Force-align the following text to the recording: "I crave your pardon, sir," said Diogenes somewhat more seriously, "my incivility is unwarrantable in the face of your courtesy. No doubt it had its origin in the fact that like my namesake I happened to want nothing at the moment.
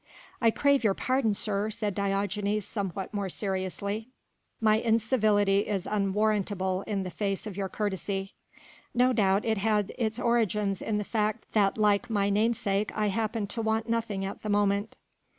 "I 0.41 0.49
crave 0.49 0.83
your 0.83 0.95
pardon, 0.95 1.35
sir," 1.35 1.69
said 1.69 1.93
Diogenes 1.93 2.65
somewhat 2.65 3.13
more 3.13 3.29
seriously, 3.29 4.07
"my 4.59 4.77
incivility 4.79 5.67
is 5.67 5.85
unwarrantable 5.85 6.81
in 6.87 7.03
the 7.03 7.11
face 7.11 7.45
of 7.45 7.55
your 7.55 7.69
courtesy. 7.69 8.33
No 8.95 9.13
doubt 9.13 9.45
it 9.45 9.59
had 9.59 9.93
its 9.99 10.17
origin 10.17 10.75
in 10.81 10.97
the 10.97 11.03
fact 11.03 11.45
that 11.53 11.77
like 11.77 12.09
my 12.09 12.31
namesake 12.31 12.91
I 12.97 13.09
happened 13.09 13.51
to 13.51 13.61
want 13.61 13.87
nothing 13.87 14.25
at 14.25 14.41
the 14.41 14.49
moment. 14.49 14.97